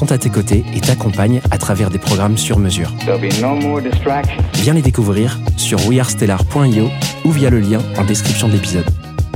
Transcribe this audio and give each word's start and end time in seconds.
sont 0.00 0.12
à 0.12 0.16
tes 0.16 0.30
côtés 0.30 0.64
et 0.74 0.80
t'accompagnent 0.80 1.42
à 1.50 1.58
travers 1.58 1.90
des 1.90 1.98
programmes 1.98 2.38
sur 2.38 2.58
mesure. 2.58 2.90
No. 3.06 3.80
Viens 4.54 4.72
les 4.72 4.80
découvrir 4.80 5.38
sur 5.58 5.86
wearestellar.io 5.86 6.88
ou 7.26 7.30
via 7.30 7.50
le 7.50 7.60
lien 7.60 7.82
en 7.98 8.04
description 8.04 8.48
de 8.48 8.54
l'épisode. 8.54 8.86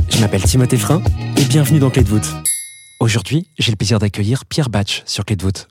Je 0.09 0.19
m'appelle 0.21 0.43
Timothée 0.43 0.79
Frein 0.79 1.03
et 1.37 1.45
bienvenue 1.45 1.81
dans 1.81 1.91
Clé 1.91 2.03
de 2.03 2.09
voûte. 2.09 2.35
Aujourd'hui, 2.99 3.47
j'ai 3.59 3.73
le 3.73 3.77
plaisir 3.77 3.99
d'accueillir 3.99 4.47
Pierre 4.47 4.71
Batch 4.71 5.03
sur 5.05 5.27
Clé 5.27 5.37
de 5.37 5.43
voûte. 5.43 5.69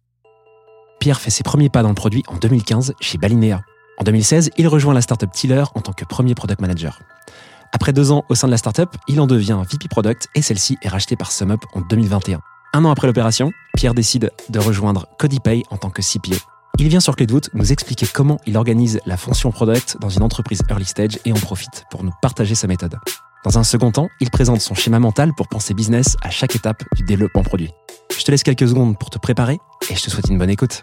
Pierre 1.00 1.20
fait 1.20 1.32
ses 1.32 1.42
premiers 1.42 1.70
pas 1.70 1.82
dans 1.82 1.90
le 1.90 1.96
produit 1.96 2.22
en 2.28 2.36
2015 2.38 2.94
chez 3.02 3.18
Balinea. 3.18 3.62
En 3.98 4.04
2016, 4.04 4.52
il 4.58 4.68
rejoint 4.68 4.94
la 4.94 5.02
startup 5.02 5.32
Tiller 5.32 5.64
en 5.74 5.82
tant 5.82 5.94
que 5.94 6.06
premier 6.06 6.36
product 6.36 6.62
manager. 6.62 7.00
Après 7.72 7.94
deux 7.94 8.12
ans 8.12 8.26
au 8.30 8.36
sein 8.36 8.46
de 8.46 8.52
la 8.52 8.58
startup, 8.58 8.90
il 9.08 9.20
en 9.20 9.26
devient 9.26 9.60
VP 9.72 9.88
Product 9.88 10.28
et 10.36 10.44
celle-ci 10.44 10.78
est 10.84 10.90
rachetée 10.90 11.16
par 11.16 11.32
SumUp 11.32 11.66
en 11.74 11.82
2021. 11.82 12.42
Un 12.76 12.86
an 12.86 12.90
après 12.90 13.06
l'opération, 13.06 13.52
Pierre 13.76 13.94
décide 13.94 14.32
de 14.50 14.58
rejoindre 14.58 15.06
CodyPay 15.20 15.62
en 15.70 15.78
tant 15.78 15.92
que 15.92 16.02
CPO. 16.02 16.36
Il 16.80 16.88
vient 16.88 17.00
sur 17.00 17.16
Clé 17.16 17.28
de 17.28 17.32
voûte 17.32 17.52
nous 17.54 17.72
expliquer 17.72 18.08
comment 18.12 18.40
il 18.48 18.58
organise 18.58 19.00
la 19.06 19.16
fonction 19.16 19.52
product 19.52 19.98
dans 20.02 20.10
une 20.10 20.24
entreprise 20.24 20.64
early 20.72 20.84
stage 20.84 21.20
et 21.24 21.32
en 21.32 21.36
profite 21.36 21.86
pour 21.92 22.04
nous 22.04 22.10
partager 22.24 22.56
sa 22.56 22.66
méthode. 22.66 22.98
Dans 23.44 23.60
un 23.60 23.64
second 23.64 23.92
temps, 23.92 24.10
il 24.20 24.32
présente 24.32 24.60
son 24.60 24.74
schéma 24.74 24.98
mental 25.00 25.34
pour 25.38 25.48
penser 25.50 25.76
business 25.76 26.18
à 26.24 26.32
chaque 26.32 26.56
étape 26.56 26.82
du 26.96 27.04
développement 27.04 27.44
produit. 27.44 27.70
Je 28.18 28.24
te 28.24 28.32
laisse 28.32 28.42
quelques 28.42 28.68
secondes 28.68 28.98
pour 28.98 29.12
te 29.12 29.20
préparer 29.20 29.60
et 29.92 29.96
je 29.96 30.02
te 30.02 30.10
souhaite 30.10 30.30
une 30.30 30.40
bonne 30.40 30.50
écoute. 30.50 30.82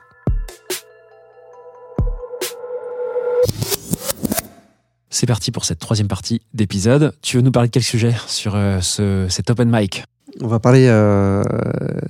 C'est 5.09 5.27
parti 5.27 5.51
pour 5.51 5.65
cette 5.65 5.81
troisième 5.81 6.07
partie 6.07 6.41
d'épisode. 6.55 7.17
Tu 7.21 7.37
veux 7.37 7.43
nous 7.43 7.51
parler 7.51 7.69
de 7.69 7.73
quel 7.73 7.83
sujet 7.83 8.15
sur 8.29 8.55
euh, 8.55 8.81
ce, 8.81 9.27
cet 9.29 9.51
open 9.51 9.69
mic? 9.69 10.05
On 10.43 10.49
va 10.49 10.59
parler 10.59 10.87
euh, 10.89 11.43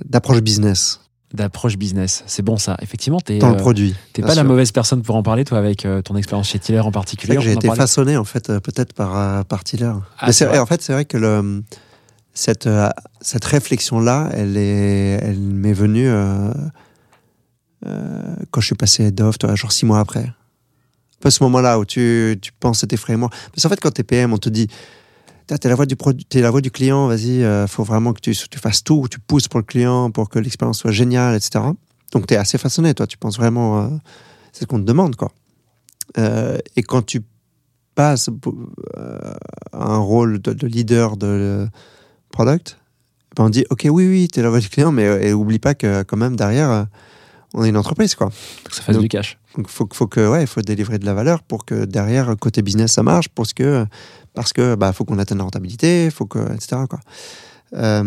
d'approche 0.05 0.41
business 0.41 0.99
d'approche 1.33 1.77
business 1.77 2.25
C'est 2.27 2.41
bon 2.41 2.57
ça. 2.57 2.75
Effectivement, 2.81 3.21
tu 3.21 3.37
dans 3.37 3.51
le 3.51 3.55
produit. 3.55 3.95
T'es 4.11 4.21
pas 4.21 4.35
la 4.35 4.43
mauvaise 4.43 4.73
personne 4.73 5.01
pour 5.01 5.15
en 5.15 5.23
parler, 5.23 5.45
toi, 5.45 5.57
avec 5.59 5.85
euh, 5.85 6.01
ton 6.01 6.17
expérience 6.17 6.49
chez 6.49 6.59
Tiller 6.59 6.81
en 6.81 6.91
particulier. 6.91 7.37
j'ai 7.39 7.53
été 7.53 7.69
façonné 7.69 8.17
en 8.17 8.25
fait 8.25 8.49
euh, 8.49 8.59
peut-être 8.59 8.93
par 8.93 9.17
euh, 9.17 9.43
par 9.43 9.63
Tiller. 9.63 9.93
Ah, 10.19 10.27
Mais 10.27 10.45
vrai. 10.45 10.59
en 10.59 10.65
fait 10.65 10.81
c'est 10.81 10.91
vrai 10.91 11.05
que 11.05 11.17
le 11.17 11.63
cette 12.33 12.67
euh, 12.67 12.89
cette 13.21 13.45
réflexion 13.45 13.99
là, 13.99 14.29
elle 14.33 14.57
est 14.57 15.19
elle 15.21 15.39
m'est 15.39 15.73
venue 15.73 16.07
euh, 16.07 16.51
euh, 17.85 18.35
quand 18.51 18.61
je 18.61 18.67
suis 18.67 18.75
passé 18.75 19.11
of, 19.19 19.37
toi, 19.37 19.55
genre 19.55 19.71
six 19.71 19.85
mois 19.85 19.99
après. 19.99 20.31
Pas 21.19 21.31
ce 21.31 21.43
moment-là 21.43 21.77
où 21.79 21.85
tu 21.85 22.37
tu 22.41 22.51
penses 22.59 22.83
à 22.83 22.87
tes 22.87 22.97
frameworks. 22.97 23.33
Parce 23.51 23.63
qu'en 23.63 23.69
fait 23.69 23.79
quand 23.79 23.91
t'es 23.91 24.03
PM, 24.03 24.33
on 24.33 24.37
te 24.37 24.49
dit 24.49 24.67
T'es 25.59 25.69
la 25.69 25.75
voix 25.75 25.85
du 25.85 25.95
t'es 26.29 26.41
la 26.41 26.49
voix 26.49 26.61
du 26.61 26.71
client. 26.71 27.07
Vas-y, 27.07 27.43
euh, 27.43 27.67
faut 27.67 27.83
vraiment 27.83 28.13
que 28.13 28.21
tu, 28.21 28.33
fasses 28.33 28.83
tout, 28.83 29.07
tu 29.09 29.19
pousses 29.19 29.47
pour 29.47 29.59
le 29.59 29.65
client, 29.65 30.09
pour 30.11 30.29
que 30.29 30.39
l'expérience 30.39 30.79
soit 30.79 30.91
géniale, 30.91 31.35
etc. 31.35 31.65
Donc 32.11 32.27
t'es 32.27 32.37
assez 32.37 32.57
façonné, 32.57 32.93
toi. 32.93 33.07
Tu 33.07 33.17
penses 33.17 33.37
vraiment, 33.37 33.81
euh, 33.81 33.87
c'est 34.53 34.61
ce 34.61 34.67
qu'on 34.67 34.79
te 34.79 34.85
demande, 34.85 35.15
quoi. 35.15 35.31
Euh, 36.17 36.57
et 36.75 36.83
quand 36.83 37.05
tu 37.05 37.21
passes 37.95 38.29
euh, 38.97 39.33
à 39.73 39.91
un 39.91 39.97
rôle 39.97 40.41
de, 40.41 40.53
de 40.53 40.67
leader 40.67 41.17
de 41.17 41.27
euh, 41.27 41.67
product, 42.31 42.77
ben 43.35 43.45
on 43.45 43.49
dit 43.49 43.65
ok, 43.69 43.87
oui, 43.89 44.07
oui, 44.07 44.27
t'es 44.27 44.41
la 44.41 44.49
voix 44.49 44.59
du 44.59 44.69
client, 44.69 44.91
mais 44.91 45.05
euh, 45.05 45.21
et 45.21 45.33
oublie 45.33 45.59
pas 45.59 45.73
que 45.73 46.03
quand 46.03 46.17
même 46.17 46.35
derrière, 46.35 46.69
euh, 46.69 46.83
on 47.53 47.63
est 47.63 47.69
une 47.69 47.77
entreprise, 47.77 48.15
quoi. 48.15 48.29
Faut 48.29 48.69
que 48.69 48.75
ça 48.75 48.81
fasse 48.81 48.95
Donc- 48.95 49.03
du 49.03 49.09
cash. 49.09 49.37
Donc 49.57 49.67
faut, 49.67 49.87
faut 49.91 50.07
que 50.07 50.29
ouais, 50.29 50.45
faut 50.45 50.61
délivrer 50.61 50.97
de 50.97 51.05
la 51.05 51.13
valeur 51.13 51.43
pour 51.43 51.65
que 51.65 51.83
derrière 51.85 52.33
côté 52.39 52.61
business 52.61 52.93
ça 52.93 53.03
marche, 53.03 53.27
parce 53.29 53.51
que 53.53 53.85
parce 54.33 54.53
que 54.53 54.75
bah 54.75 54.93
faut 54.93 55.03
qu'on 55.03 55.19
atteigne 55.19 55.39
la 55.39 55.43
rentabilité, 55.43 56.09
faut 56.09 56.25
que 56.25 56.39
etc 56.53 56.83
quoi. 56.89 56.99
Euh, 57.73 58.03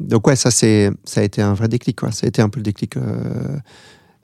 donc 0.00 0.26
ouais, 0.26 0.36
ça 0.36 0.50
c'est 0.50 0.90
ça 1.04 1.20
a 1.20 1.24
été 1.24 1.40
un 1.40 1.54
vrai 1.54 1.68
déclic 1.68 1.98
quoi. 1.98 2.12
Ça 2.12 2.26
a 2.26 2.28
été 2.28 2.42
un 2.42 2.50
peu 2.50 2.58
le 2.60 2.64
déclic. 2.64 2.96
Euh, 2.96 3.56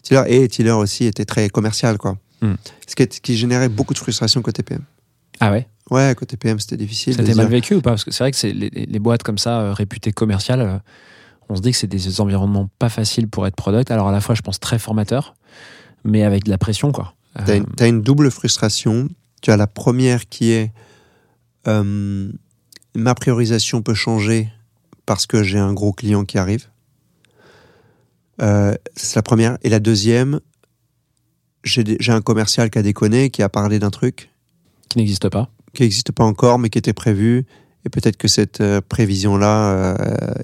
Tiller 0.02 0.22
et 0.26 0.48
Tiller 0.48 0.72
aussi 0.72 1.04
était 1.06 1.24
très 1.24 1.48
commercial 1.48 1.96
quoi. 1.96 2.18
Hmm. 2.42 2.54
Ce 2.86 2.94
qui, 2.94 3.06
qui 3.06 3.36
générait 3.36 3.68
beaucoup 3.68 3.94
de 3.94 3.98
frustration 3.98 4.42
côté 4.42 4.62
PM. 4.62 4.82
Ah 5.40 5.52
ouais? 5.52 5.66
Ouais, 5.90 6.14
côté 6.16 6.36
PM 6.36 6.58
c'était 6.58 6.76
difficile. 6.76 7.16
T'est 7.16 7.34
mal 7.34 7.46
vécu 7.48 7.74
ou 7.76 7.80
pas? 7.80 7.90
Parce 7.90 8.04
que 8.04 8.10
c'est 8.10 8.24
vrai 8.24 8.30
que 8.30 8.36
c'est 8.36 8.52
les, 8.52 8.68
les 8.70 8.98
boîtes 8.98 9.22
comme 9.22 9.38
ça, 9.38 9.60
euh, 9.60 9.72
réputées 9.72 10.12
commerciales, 10.12 10.82
on 11.48 11.56
se 11.56 11.60
dit 11.60 11.72
que 11.72 11.76
c'est 11.76 11.86
des 11.86 12.20
environnements 12.20 12.68
pas 12.78 12.88
faciles 12.88 13.28
pour 13.28 13.46
être 13.46 13.56
product. 13.56 13.90
Alors 13.90 14.08
à 14.08 14.12
la 14.12 14.20
fois, 14.20 14.34
je 14.34 14.42
pense 14.42 14.60
très 14.60 14.78
formateur, 14.78 15.34
mais 16.04 16.22
avec 16.22 16.44
de 16.44 16.50
la 16.50 16.58
pression, 16.58 16.92
quoi. 16.92 17.14
Euh, 17.38 17.42
T'as 17.46 17.56
une, 17.56 17.66
t'as 17.66 17.88
une 17.88 18.02
double 18.02 18.30
frustration. 18.30 19.08
Tu 19.40 19.50
as 19.50 19.56
la 19.56 19.66
première 19.66 20.28
qui 20.28 20.50
est 20.50 20.72
euh, 21.66 22.30
ma 22.94 23.14
priorisation 23.14 23.82
peut 23.82 23.94
changer 23.94 24.48
parce 25.06 25.26
que 25.26 25.42
j'ai 25.42 25.58
un 25.58 25.72
gros 25.72 25.92
client 25.92 26.24
qui 26.24 26.38
arrive. 26.38 26.66
Euh, 28.40 28.74
c'est 28.96 29.16
la 29.16 29.22
première. 29.22 29.58
Et 29.62 29.68
la 29.68 29.80
deuxième, 29.80 30.40
j'ai 31.64 31.96
un 32.08 32.20
commercial 32.20 32.70
qui 32.70 32.78
a 32.78 32.82
déconné, 32.82 33.30
qui 33.30 33.42
a 33.42 33.48
parlé 33.48 33.78
d'un 33.78 33.90
truc 33.90 34.30
qui 34.88 34.98
n'existe 34.98 35.28
pas. 35.28 35.48
qui 35.74 35.82
n'existe 35.82 36.12
pas 36.12 36.24
encore, 36.24 36.58
mais 36.58 36.68
qui 36.68 36.78
était 36.78 36.92
prévu. 36.92 37.46
Et 37.84 37.88
peut-être 37.88 38.16
que 38.16 38.28
cette 38.28 38.60
euh, 38.60 38.80
prévision-là 38.86 39.72
euh, 39.72 39.94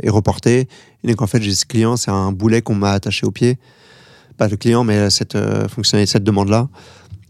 est 0.03 0.11
reportée. 0.11 0.69
Et 1.05 1.09
donc, 1.09 1.23
en 1.23 1.27
fait, 1.27 1.41
j'ai 1.41 1.55
ce 1.55 1.65
client, 1.65 1.97
c'est 1.97 2.11
un 2.11 2.33
boulet 2.33 2.63
qu'on 2.63 2.75
m'a 2.75 2.93
attaché 2.93 3.27
au 3.27 3.31
pied. 3.31 3.59
Pas 4.37 4.49
le 4.49 4.57
client, 4.57 4.85
mais 4.85 5.11
cette 5.11 5.37
euh, 5.37 5.69
fonctionnalité, 5.69 6.13
cette 6.13 6.25
demande-là. 6.25 6.69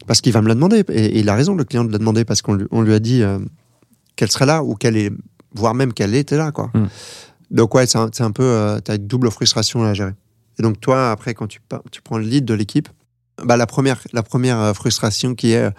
Parce 0.07 0.21
qu'il 0.21 0.33
va 0.33 0.41
me 0.41 0.49
la 0.49 0.55
demander. 0.55 0.83
Et, 0.89 1.07
et 1.07 1.19
il 1.19 1.29
a 1.29 1.35
raison, 1.35 1.55
le 1.55 1.65
client, 1.65 1.85
de 1.85 1.93
la 1.93 1.99
demander, 1.99 2.25
parce 2.25 2.41
qu'on 2.41 2.55
lui, 2.55 2.67
on 2.71 2.81
lui 2.81 2.95
a 2.95 3.01
dit 3.01 3.23
euh, 3.23 3.39
qu'elle 4.17 4.31
serait 4.31 4.47
là, 4.47 4.63
ou 4.65 4.75
qu'elle 4.75 4.97
est, 4.97 5.13
voire 5.55 5.75
même 5.75 5.93
qu'elle 5.93 6.15
était 6.15 6.37
là, 6.37 6.53
quoi. 6.53 6.71
Mm. 6.75 6.87
Donc, 7.51 7.75
ouais, 7.75 7.87
c'est 7.87 7.99
un, 7.99 8.31
peu. 8.31 8.79
tu 8.85 8.91
as 8.91 8.95
une 8.97 9.07
double 9.07 9.31
frustration 9.31 9.83
à 9.83 9.95
gérer. 9.95 10.13
Et 10.59 10.63
donc, 10.63 10.81
toi, 10.81 11.11
après, 11.11 11.35
quand 11.35 11.47
tu, 11.47 11.61
tu 11.91 12.03
prends 12.03 12.19
le 12.19 12.25
lead 12.25 12.45
de 12.45 12.55
l'équipe, 12.55 12.89
bah, 13.45 13.57
la 13.57 13.67
première, 13.67 14.01
la 14.13 14.23
première 14.23 14.61
euh, 14.61 14.73
frustration 14.73 15.35
qui 15.35 15.53
est. 15.53 15.71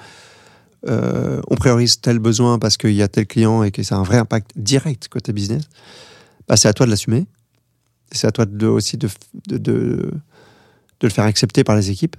euh, 0.88 1.42
on 1.50 1.56
priorise 1.56 2.00
tel 2.00 2.20
besoin 2.20 2.60
parce 2.60 2.78
qu'il 2.78 2.94
y 2.94 3.02
a 3.02 3.08
tel 3.08 3.28
client 3.28 3.64
et 3.64 3.72
que 3.72 3.84
ça 3.84 3.96
a 3.96 4.00
un 4.00 4.04
vrai 4.04 4.18
impact 4.18 4.52
direct 4.56 5.08
côté 5.08 5.34
business, 5.34 5.64
bah, 6.48 6.58
c'est 6.58 6.68
à 6.68 6.74
toi 6.74 6.86
de 6.86 6.92
l'assumer. 6.92 7.26
C'est 8.12 8.28
à 8.28 8.32
toi 8.32 8.46
de, 8.46 8.66
aussi 8.66 8.98
de, 8.98 9.08
de, 9.48 9.58
de, 9.58 9.72
de 9.72 11.08
le 11.08 11.10
faire 11.10 11.26
accepter 11.26 11.64
par 11.64 11.76
les 11.76 11.92
équipes. 11.92 12.16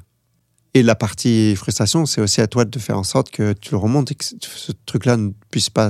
Et 0.72 0.82
la 0.84 0.94
partie 0.94 1.56
frustration, 1.56 2.06
c'est 2.06 2.20
aussi 2.20 2.40
à 2.40 2.46
toi 2.46 2.64
de 2.64 2.78
faire 2.78 2.96
en 2.96 3.02
sorte 3.02 3.30
que 3.30 3.52
tu 3.54 3.72
le 3.72 3.76
remontes 3.78 4.12
et 4.12 4.14
que 4.14 4.24
ce 4.24 4.72
truc-là 4.86 5.16
ne 5.16 5.30
puisse, 5.50 5.68
pas, 5.68 5.88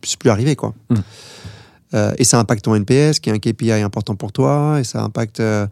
puisse 0.00 0.16
plus 0.16 0.30
arriver. 0.30 0.56
Quoi. 0.56 0.74
Mm. 0.90 0.96
Euh, 1.94 2.14
et 2.18 2.24
ça 2.24 2.40
impacte 2.40 2.64
ton 2.64 2.74
NPS, 2.74 3.20
qui 3.20 3.30
est 3.30 3.32
un 3.32 3.38
KPI 3.38 3.70
important 3.72 4.16
pour 4.16 4.32
toi, 4.32 4.78
et 4.80 4.84
ça 4.84 5.02
impacte. 5.02 5.40
Euh, 5.40 5.66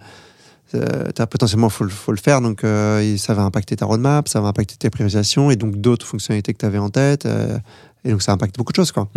euh, 0.75 1.11
t'as 1.15 1.27
potentiellement, 1.27 1.69
faut, 1.69 1.85
le- 1.85 1.91
faut 1.91 2.13
le 2.13 2.19
faire, 2.19 2.41
donc 2.41 2.65
euh, 2.65 3.17
ça 3.17 3.35
va 3.35 3.43
impacter 3.43 3.77
ta 3.77 3.87
roadmap, 3.87 4.29
ça 4.29 4.41
va 4.41 4.49
impacter 4.49 4.77
tes 4.77 4.91
priorisations 4.91 5.51
et 5.51 5.57
donc 5.57 5.77
d'autres 5.77 6.07
fonctionnalités 6.07 6.53
que 6.53 6.59
tu 6.59 6.67
avais 6.67 6.79
en 6.79 6.91
tête. 6.91 7.27
euh, 7.27 7.59
et 8.05 8.11
donc 8.11 8.23
ça 8.23 8.33
impacte 8.33 8.57
beaucoup 8.57 8.73
de 8.73 8.77
choses. 8.77 8.93
Quoi. 8.93 9.09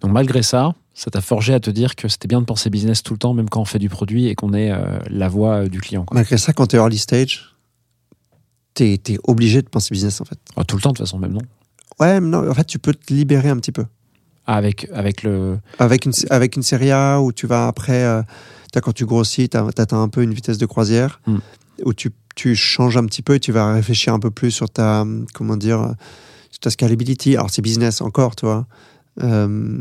Donc 0.00 0.12
malgré 0.12 0.42
ça, 0.42 0.74
ça 0.94 1.10
t'a 1.10 1.20
forgé 1.20 1.52
à 1.54 1.60
te 1.60 1.70
dire 1.70 1.94
que 1.96 2.08
c'était 2.08 2.28
bien 2.28 2.40
de 2.40 2.46
penser 2.46 2.70
business 2.70 3.02
tout 3.02 3.12
le 3.14 3.18
temps, 3.18 3.34
même 3.34 3.48
quand 3.48 3.60
on 3.60 3.64
fait 3.64 3.78
du 3.78 3.88
produit 3.88 4.28
et 4.28 4.34
qu'on 4.34 4.54
est 4.54 4.70
euh, 4.70 4.98
la 5.10 5.28
voix 5.28 5.64
euh, 5.64 5.68
du 5.68 5.80
client. 5.80 6.04
Quoi. 6.04 6.14
Malgré 6.14 6.38
ça, 6.38 6.52
quand 6.52 6.66
tu 6.68 6.76
es 6.76 6.78
early 6.78 6.98
stage, 6.98 7.54
tu 8.74 8.84
es, 8.84 9.00
obligé 9.24 9.60
de 9.62 9.68
penser 9.68 9.88
business 9.92 10.20
en 10.20 10.24
fait. 10.24 10.38
Ah, 10.56 10.64
tout 10.64 10.76
le 10.76 10.82
temps, 10.82 10.90
de 10.90 10.96
toute 10.96 11.06
façon, 11.06 11.18
même 11.18 11.32
non? 11.32 11.42
Ouais, 12.00 12.20
mais 12.20 12.28
non, 12.28 12.48
en 12.50 12.54
fait, 12.54 12.64
tu 12.64 12.78
peux 12.78 12.94
te 12.94 13.12
libérer 13.12 13.50
un 13.50 13.56
petit 13.56 13.72
peu. 13.72 13.84
Ah, 14.46 14.56
avec, 14.56 14.88
avec 14.92 15.22
le. 15.22 15.58
Avec 15.78 16.04
une, 16.06 16.12
avec 16.30 16.56
une 16.56 16.62
série 16.62 16.90
A 16.90 17.20
où 17.20 17.32
tu 17.32 17.46
vas 17.46 17.66
après, 17.68 18.02
euh, 18.04 18.22
quand 18.80 18.92
tu 18.92 19.04
grossis, 19.06 19.48
tu 19.48 19.56
atteins 19.56 20.02
un 20.02 20.08
peu 20.08 20.22
une 20.22 20.32
vitesse 20.34 20.58
de 20.58 20.66
croisière, 20.66 21.20
Mm. 21.26 21.38
où 21.84 21.92
tu, 21.94 22.10
tu 22.34 22.54
changes 22.56 22.96
un 22.96 23.04
petit 23.06 23.22
peu 23.22 23.34
et 23.34 23.40
tu 23.40 23.52
vas 23.52 23.72
réfléchir 23.74 24.14
un 24.14 24.18
peu 24.20 24.30
plus 24.30 24.50
sur 24.50 24.70
ta, 24.70 25.04
comment 25.34 25.56
dire, 25.56 25.94
ta 26.60 26.70
scalability. 26.70 27.34
Alors, 27.36 27.50
c'est 27.50 27.62
business 27.62 28.00
encore, 28.00 28.36
tu 28.36 28.46
vois. 28.46 28.66
Euh, 29.22 29.76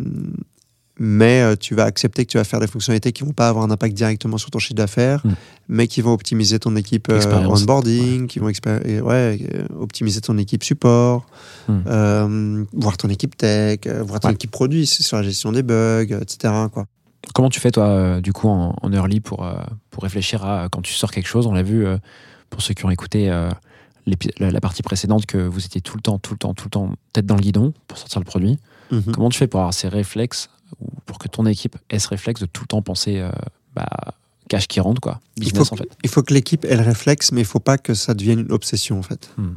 mais 1.03 1.41
euh, 1.41 1.55
tu 1.55 1.73
vas 1.73 1.85
accepter 1.85 2.25
que 2.25 2.31
tu 2.31 2.38
vas 2.38 2.43
faire 2.43 2.59
des 2.59 2.67
fonctionnalités 2.67 3.11
qui 3.11 3.23
vont 3.23 3.31
pas 3.31 3.47
avoir 3.49 3.63
un 3.63 3.71
impact 3.71 3.95
directement 3.95 4.38
sur 4.38 4.51
ton 4.51 4.59
chiffre 4.59 4.75
d'affaires, 4.75 5.21
Mm. 5.25 5.31
mais 5.69 5.88
qui 5.88 6.01
vont 6.01 6.13
optimiser 6.13 6.59
ton 6.59 6.75
équipe 6.75 7.07
euh, 7.09 7.21
onboarding, 7.47 8.27
qui 8.27 8.39
vont 8.39 8.47
ouais, 8.47 8.53
euh, 8.67 9.39
optimiser 9.79 10.21
ton 10.21 10.38
équipe 10.38 10.63
support, 10.63 11.25
Mm. 11.67 11.79
euh, 11.88 12.65
voir 12.73 12.97
ton 12.97 13.09
équipe 13.09 13.35
tech, 13.38 13.79
voir 14.05 14.19
ton 14.19 14.27
Ouais. 14.27 14.33
équipe 14.35 14.51
produit 14.51 14.85
sur 14.85 15.17
la 15.17 15.23
gestion 15.23 15.51
des 15.51 15.63
bugs, 15.63 16.19
etc. 16.21 16.53
Quoi. 16.71 16.85
Comment 17.33 17.50
tu 17.50 17.59
fais, 17.59 17.71
toi, 17.71 17.85
euh, 17.85 18.21
du 18.21 18.33
coup, 18.33 18.50
en, 18.50 18.75
en 18.81 18.94
early 18.94 19.19
pour, 19.19 19.45
euh, 19.45 19.53
pour 19.89 20.03
réfléchir 20.03 20.44
à 20.45 20.69
quand 20.69 20.81
tu 20.81 20.94
sors 20.94 21.12
quelque 21.12 21.27
chose? 21.27 21.47
On 21.47 21.53
l'a 21.53 21.63
vu, 21.63 21.85
euh, 21.85 21.97
pour 22.50 22.62
ceux 22.62 22.73
qui 22.73 22.85
ont 22.85 22.89
écouté 22.89 23.27
la, 23.29 24.51
la 24.51 24.62
partie 24.62 24.83
précédente, 24.83 25.25
que 25.25 25.38
vous 25.38 25.65
étiez 25.65 25.81
tout 25.81 25.95
le 25.95 26.01
temps, 26.01 26.19
tout 26.19 26.33
le 26.33 26.38
temps, 26.38 26.53
tout 26.53 26.65
le 26.65 26.71
temps 26.71 26.94
tête 27.13 27.25
dans 27.25 27.35
le 27.35 27.41
guidon 27.41 27.73
pour 27.88 27.97
sortir 27.97 28.19
le 28.19 28.25
produit. 28.25 28.59
Mhm. 28.91 29.13
Comment 29.13 29.29
tu 29.29 29.38
fais 29.38 29.47
pour 29.47 29.59
avoir 29.62 29.73
ces 29.73 29.88
réflexes 29.88 30.50
ou 30.81 30.88
pour 31.06 31.18
que 31.18 31.27
ton 31.27 31.45
équipe 31.45 31.77
ait 31.89 32.00
ce 32.00 32.09
réflexe 32.09 32.41
de 32.41 32.45
tout 32.45 32.63
le 32.63 32.68
temps 32.68 32.81
penser 32.81 33.25
bah, 33.74 33.88
cash 34.50 34.67
qui 34.67 34.81
rentre, 34.81 35.00
quoi? 35.00 35.21
Il 35.38 35.44
Business, 35.44 35.69
faut, 35.69 35.75
en 35.75 35.77
fait. 35.77 35.97
il 36.03 36.09
faut 36.09 36.24
que 36.24 36.33
l'équipe 36.33 36.65
ait 36.65 36.75
le 36.75 36.83
réflexe, 36.83 37.31
mais 37.31 37.41
il 37.41 37.47
faut 37.47 37.59
pas 37.59 37.77
que 37.77 37.94
ça 37.94 38.13
devienne 38.13 38.39
une 38.39 38.51
obsession, 38.51 39.00
en 39.00 39.03
fait. 39.03 39.29
Hmm. 39.38 39.53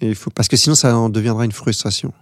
Et 0.00 0.10
il 0.10 0.14
faut, 0.14 0.30
parce 0.30 0.46
que 0.46 0.56
sinon, 0.56 0.76
ça 0.76 0.96
en 0.96 1.08
deviendra 1.08 1.44
une 1.44 1.52
frustration. 1.52 2.12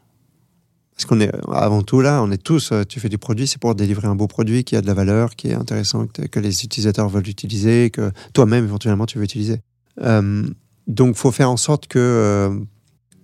Parce 0.96 1.04
qu'on 1.04 1.20
est, 1.20 1.30
avant 1.52 1.82
tout 1.82 2.00
là, 2.00 2.22
on 2.22 2.30
est 2.30 2.42
tous, 2.42 2.72
euh, 2.72 2.82
tu 2.84 3.00
fais 3.00 3.10
du 3.10 3.18
produit, 3.18 3.46
c'est 3.46 3.60
pour 3.60 3.74
délivrer 3.74 4.08
un 4.08 4.14
beau 4.14 4.26
produit 4.26 4.64
qui 4.64 4.76
a 4.76 4.80
de 4.80 4.86
la 4.86 4.94
valeur, 4.94 5.36
qui 5.36 5.48
est 5.48 5.54
intéressant, 5.54 6.06
que, 6.06 6.22
que 6.22 6.40
les 6.40 6.64
utilisateurs 6.64 7.10
veulent 7.10 7.28
utiliser, 7.28 7.90
que 7.90 8.10
toi-même, 8.32 8.64
éventuellement, 8.64 9.04
tu 9.04 9.18
veux 9.18 9.24
utiliser. 9.24 9.60
Euh, 10.02 10.42
donc, 10.86 11.16
faut 11.16 11.32
faire 11.32 11.50
en 11.50 11.56
sorte 11.56 11.86
que. 11.86 11.98
euh, 11.98 12.58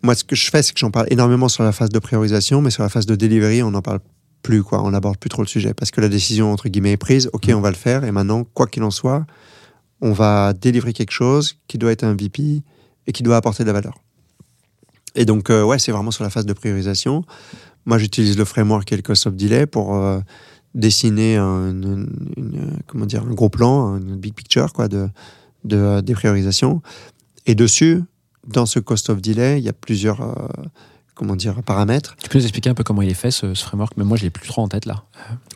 moi, 0.02 0.14
ce 0.14 0.24
que 0.24 0.34
je 0.34 0.50
fais, 0.50 0.62
c'est 0.62 0.72
que 0.72 0.80
j'en 0.80 0.90
parle 0.90 1.06
énormément 1.10 1.48
sur 1.48 1.62
la 1.62 1.72
phase 1.72 1.90
de 1.90 1.98
priorisation, 1.98 2.60
mais 2.60 2.70
sur 2.70 2.82
la 2.82 2.88
phase 2.88 3.06
de 3.06 3.14
delivery, 3.14 3.62
on 3.62 3.70
n'en 3.70 3.82
parle 3.82 4.00
plus, 4.42 4.64
quoi. 4.64 4.82
On 4.82 4.90
n'aborde 4.90 5.16
plus 5.16 5.30
trop 5.30 5.42
le 5.42 5.48
sujet. 5.48 5.74
Parce 5.74 5.92
que 5.92 6.00
la 6.00 6.08
décision, 6.08 6.52
entre 6.52 6.69
guillemets, 6.69 6.92
est 6.92 6.96
prise. 6.96 7.30
OK, 7.32 7.50
on 7.54 7.60
va 7.60 7.70
le 7.70 7.76
faire. 7.76 8.04
Et 8.04 8.10
maintenant, 8.10 8.44
quoi 8.44 8.66
qu'il 8.66 8.82
en 8.82 8.90
soit, 8.90 9.24
on 10.00 10.12
va 10.12 10.52
délivrer 10.52 10.92
quelque 10.92 11.12
chose 11.12 11.56
qui 11.69 11.78
doit 11.78 11.92
être 11.92 12.02
un 12.02 12.14
VP 12.14 12.62
et 13.06 13.12
qui 13.12 13.22
doit 13.22 13.36
apporter 13.36 13.62
de 13.62 13.69
la 13.69 13.74
valeur. 13.74 13.94
Et 15.14 15.25
donc, 15.25 15.50
euh, 15.50 15.62
ouais, 15.62 15.79
c'est 15.79 15.93
vraiment 15.93 16.11
sur 16.11 16.25
la 16.25 16.31
phase 16.31 16.47
de 16.47 16.53
priorisation. 16.53 17.25
Moi, 17.85 17.99
j'utilise 17.99 18.37
le 18.38 18.44
framework 18.44 18.91
et 18.93 18.97
le 18.97 19.03
cost 19.03 19.26
of 19.26 19.35
delay 19.35 19.67
pour 19.67 19.94
euh, 19.97 20.20
dessiner 20.75 21.37
un, 21.37 21.70
une- 21.70 22.09
une- 22.37 22.79
comment 22.87 23.06
dire, 23.06 23.23
un 23.29 23.35
gros 23.35 23.49
plan, 23.50 23.97
une 23.99 24.17
big 24.17 24.35
picture 24.35 24.73
quoi, 24.73 24.88
de, 24.88 25.09
de, 25.64 25.76
euh, 25.76 26.00
des 26.00 26.14
priorisations. 26.14 26.81
Et 27.47 27.55
dessus, 27.55 28.03
dans 28.47 28.67
ce 28.67 28.79
cost 28.79 29.11
of 29.11 29.20
delay, 29.20 29.59
il 29.59 29.64
y 29.64 29.69
a 29.69 29.73
plusieurs 29.73 30.20
euh, 30.23 30.35
comment 31.15 31.37
dire, 31.37 31.62
paramètres. 31.62 32.17
Tu 32.23 32.29
peux 32.31 32.38
nous 32.38 32.44
expliquer 32.44 32.70
un 32.70 32.75
peu 32.75 32.85
comment 32.85 33.03
il 33.03 33.11
est 33.11 33.15
fait, 33.15 33.31
ce, 33.31 33.53
ce 33.55 33.65
framework? 33.65 33.93
Mais 33.99 34.05
moi, 34.05 34.17
je 34.17 34.23
l'ai 34.23 34.31
plus 34.31 34.49
trop 34.49 34.62
en 34.62 34.69
tête, 34.69 34.87
là. 34.87 35.05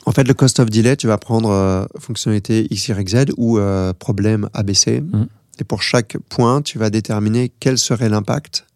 En 0.04 0.12
fait, 0.12 0.24
le 0.28 0.34
cost 0.34 0.60
of 0.60 0.68
delay, 0.68 0.96
tu 0.96 1.06
vas 1.06 1.16
prendre 1.18 1.88
fonctionnalité 1.98 2.68
XYZ 2.70 3.32
ou 3.38 3.58
euh, 3.58 3.92
problème 3.94 4.48
ABC. 4.52 5.00
Mhm. 5.00 5.26
Et 5.58 5.64
pour 5.64 5.82
chaque 5.82 6.18
point, 6.28 6.60
tu 6.60 6.78
vas 6.78 6.90
déterminer 6.90 7.50
quel 7.58 7.78
serait 7.78 8.08
l'impact. 8.10 8.66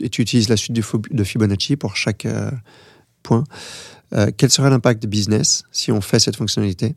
Et, 0.00 0.08
tu 0.08 0.22
utilises 0.22 0.48
la 0.48 0.56
suite 0.56 0.74
de, 0.74 0.82
Fib- 0.82 1.12
de 1.12 1.24
Fibonacci 1.24 1.76
pour 1.76 1.96
chaque 1.96 2.26
euh, 2.26 2.50
point. 3.22 3.44
Euh, 4.14 4.30
quel 4.36 4.50
serait 4.50 4.70
l'impact 4.70 5.06
business 5.06 5.64
si 5.72 5.92
on 5.92 6.00
fait 6.00 6.18
cette 6.18 6.36
fonctionnalité? 6.36 6.94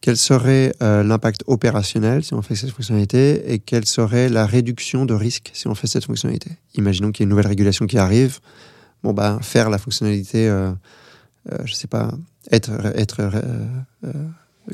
Quel 0.00 0.16
serait 0.16 0.74
euh, 0.82 1.02
l'impact 1.02 1.44
opérationnel 1.46 2.24
si 2.24 2.34
on 2.34 2.42
fait 2.42 2.56
cette 2.56 2.70
fonctionnalité? 2.70 3.52
Et 3.52 3.58
quelle 3.58 3.86
serait 3.86 4.28
la 4.28 4.46
réduction 4.46 5.06
de 5.06 5.14
risque 5.14 5.50
si 5.54 5.68
on 5.68 5.74
fait 5.74 5.86
cette 5.86 6.04
fonctionnalité? 6.04 6.50
Imaginons 6.74 7.12
qu'il 7.12 7.22
y 7.22 7.22
ait 7.22 7.26
une 7.26 7.30
nouvelle 7.30 7.46
régulation 7.46 7.86
qui 7.86 7.98
arrive. 7.98 8.40
Bon, 9.02 9.12
ben, 9.12 9.40
faire 9.40 9.70
la 9.70 9.78
fonctionnalité, 9.78 10.48
je 11.64 11.72
sais 11.72 11.88
pas, 11.88 12.12
être, 12.52 12.70
être 12.94 13.20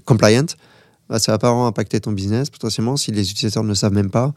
compliant, 0.04 0.44
bah, 1.08 1.18
ça 1.18 1.32
va 1.32 1.38
pas 1.38 1.50
impacter 1.50 2.00
ton 2.00 2.12
business 2.12 2.50
potentiellement 2.50 2.96
si 2.96 3.10
les 3.10 3.30
utilisateurs 3.30 3.64
ne 3.64 3.74
savent 3.74 3.92
même 3.92 4.10
pas, 4.10 4.34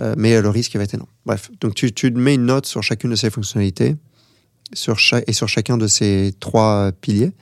euh, 0.00 0.14
mais 0.18 0.40
le 0.40 0.48
risque 0.48 0.74
va 0.76 0.82
être 0.82 0.94
énorme. 0.94 1.10
Bref, 1.26 1.50
donc 1.60 1.74
tu, 1.74 1.92
tu 1.92 2.10
mets 2.10 2.34
une 2.34 2.46
note 2.46 2.66
sur 2.66 2.82
chacune 2.82 3.10
de 3.10 3.16
ces 3.16 3.30
fonctionnalités 3.30 3.96
sur 4.72 4.98
cha- 4.98 5.22
et 5.26 5.32
sur 5.32 5.48
chacun 5.48 5.76
de 5.76 5.86
ces 5.86 6.32
trois 6.40 6.90
piliers. 7.00 7.32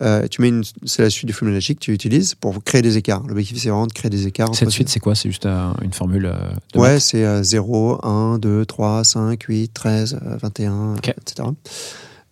Euh, 0.00 0.28
tu 0.28 0.42
mets 0.42 0.48
une, 0.50 0.62
c'est 0.86 1.02
la 1.02 1.10
suite 1.10 1.26
du 1.26 1.32
Fibonacci 1.32 1.74
que 1.74 1.80
tu 1.80 1.92
utilises 1.92 2.36
pour 2.36 2.62
créer 2.62 2.82
des 2.82 2.96
écarts. 2.98 3.24
L'objectif, 3.26 3.58
c'est 3.58 3.68
vraiment 3.68 3.86
de 3.88 3.92
créer 3.92 4.10
des 4.10 4.28
écarts. 4.28 4.54
Cette 4.54 4.70
suite, 4.70 4.88
ces- 4.88 4.94
c'est 4.94 5.00
quoi? 5.00 5.16
C'est 5.16 5.28
juste 5.28 5.46
euh, 5.46 5.72
une 5.82 5.92
formule 5.92 6.26
euh, 6.26 6.34
de 6.74 6.78
Ouais, 6.78 7.00
c'est 7.00 7.24
euh, 7.24 7.42
0, 7.42 8.04
1, 8.06 8.38
2, 8.38 8.64
3, 8.64 9.02
5, 9.02 9.42
8, 9.42 9.72
13, 9.74 10.18
euh, 10.22 10.36
21, 10.36 10.94
Ok. 10.96 11.08
etc. 11.08 11.48